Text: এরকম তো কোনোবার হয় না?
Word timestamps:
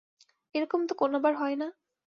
এরকম 0.55 0.81
তো 0.87 0.93
কোনোবার 0.95 1.33
হয় 1.35 1.55
না? 1.55 1.67